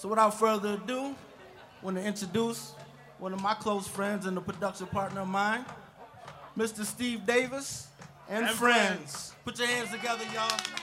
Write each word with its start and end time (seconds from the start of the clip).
So 0.00 0.08
without 0.08 0.38
further 0.38 0.80
ado, 0.82 1.14
I 1.14 1.84
want 1.84 1.98
to 1.98 2.02
introduce 2.02 2.72
one 3.18 3.34
of 3.34 3.42
my 3.42 3.52
close 3.52 3.86
friends 3.86 4.24
and 4.24 4.38
a 4.38 4.40
production 4.40 4.86
partner 4.86 5.20
of 5.20 5.28
mine, 5.28 5.62
Mr. 6.56 6.86
Steve 6.86 7.26
Davis 7.26 7.88
and, 8.26 8.46
and 8.46 8.54
friends. 8.54 8.96
friends. 8.96 9.34
Put 9.44 9.58
your 9.58 9.68
hands 9.68 9.90
together, 9.90 10.24
y'all. 10.32 10.79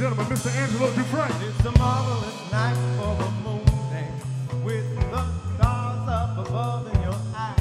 gentlemen, 0.00 0.24
Mr. 0.28 0.50
Angelo 0.56 0.90
Dufresne. 0.94 1.42
It's 1.46 1.62
a 1.66 1.78
marvelous 1.78 2.50
night 2.50 2.74
for 2.96 3.22
a 3.22 3.30
moon 3.44 3.64
dance 3.92 4.24
with 4.64 4.96
the 4.96 5.24
stars 5.56 6.08
up 6.08 6.38
above 6.38 6.94
in 6.94 7.02
your 7.02 7.20
eyes. 7.36 7.60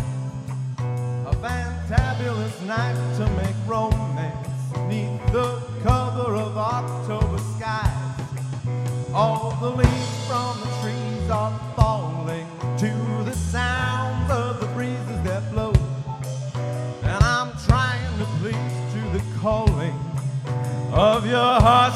A 1.27 1.35
fantabulous 1.43 2.61
night 2.65 2.95
to 3.17 3.27
make 3.41 3.57
romance 3.67 4.47
neath 4.87 5.33
the 5.33 5.61
cover 5.83 6.35
of 6.35 6.55
October 6.57 7.39
skies. 7.57 8.21
All 9.13 9.57
the 9.59 9.71
leaves 9.71 10.18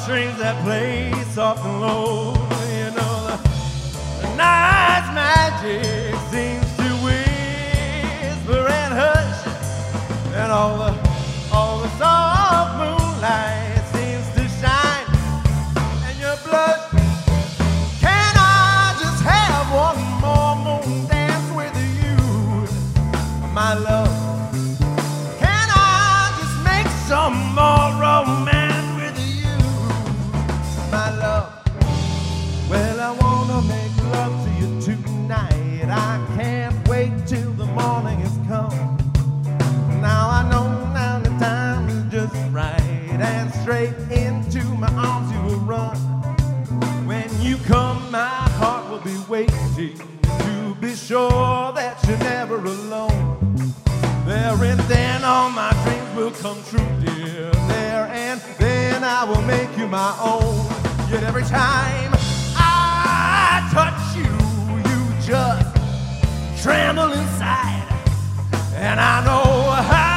strings 0.03 0.37
that 0.37 0.61
play 0.65 1.13
soft 1.31 1.63
and 1.63 1.79
low. 1.79 2.33
You 2.75 2.91
know, 2.91 3.15
the, 3.27 3.37
the 4.21 4.35
night's 4.35 5.09
magic 5.15 6.13
seems 6.27 6.67
to 6.75 6.89
whisper 7.05 8.67
and 8.67 8.93
hush, 8.93 9.47
and 10.35 10.51
all 10.51 10.77
the 10.77 10.92
be 49.03 49.17
waiting 49.27 49.97
to 50.39 50.75
be 50.79 50.95
sure 50.95 51.73
that 51.73 51.97
you're 52.07 52.17
never 52.19 52.55
alone. 52.55 53.73
There 54.25 54.63
and 54.63 54.79
then 54.81 55.25
all 55.25 55.49
my 55.49 55.71
dreams 55.83 56.15
will 56.15 56.31
come 56.31 56.57
true, 56.69 56.79
dear. 57.01 57.51
There 57.51 58.07
and 58.07 58.39
then 58.57 59.03
I 59.03 59.25
will 59.25 59.41
make 59.41 59.77
you 59.77 59.87
my 59.87 60.15
own. 60.21 60.55
Yet 61.11 61.23
every 61.23 61.43
time 61.43 62.11
I 62.55 63.67
touch 63.73 64.15
you, 64.15 64.31
you 64.89 65.21
just 65.21 66.63
tremble 66.63 67.11
inside. 67.11 67.83
And 68.75 69.01
I 69.01 69.25
know 69.25 69.71
how. 69.81 70.12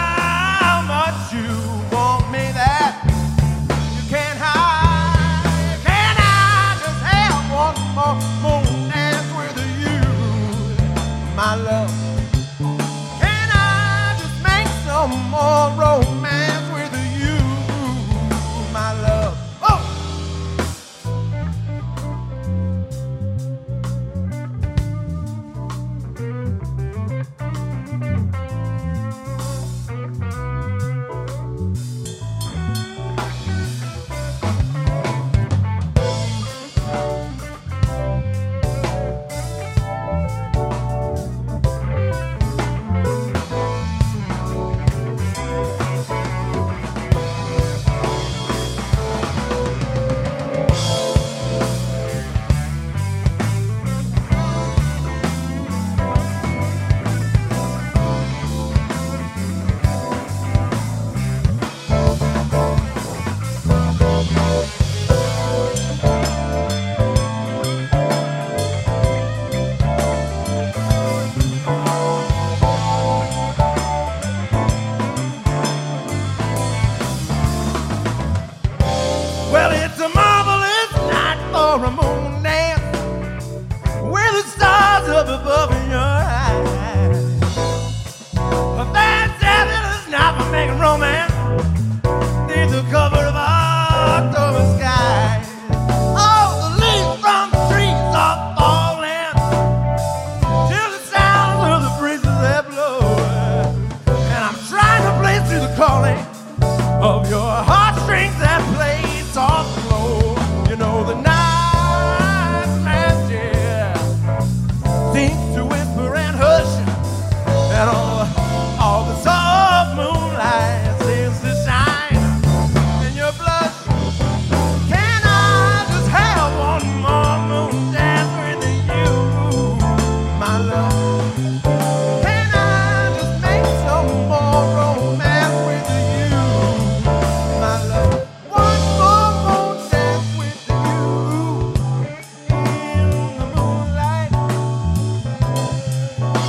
my 11.36 11.54
love. 11.56 12.05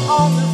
on 0.09 0.38
the 0.38 0.47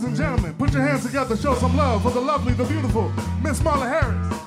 Ladies 0.00 0.18
and 0.18 0.28
gentlemen, 0.28 0.54
put 0.54 0.72
your 0.72 0.80
hands 0.80 1.04
together, 1.04 1.36
show 1.36 1.54
some 1.56 1.76
love 1.76 2.02
for 2.02 2.10
the 2.10 2.20
lovely, 2.20 2.54
the 2.54 2.64
beautiful 2.64 3.12
Miss 3.42 3.60
Marla 3.60 3.86
Harris. 3.86 4.39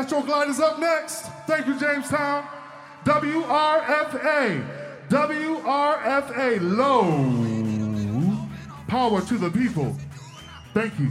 Astroglide 0.00 0.48
is 0.48 0.60
up 0.60 0.78
next. 0.78 1.26
Thank 1.46 1.66
you, 1.66 1.78
Jamestown. 1.78 2.46
WRFA, 3.04 4.64
WRFA, 5.10 6.58
low 6.76 8.46
power 8.88 9.20
to 9.20 9.36
the 9.36 9.50
people. 9.50 9.94
Thank 10.72 10.98
you. 10.98 11.10